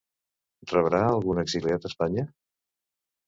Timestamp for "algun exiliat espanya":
1.09-2.25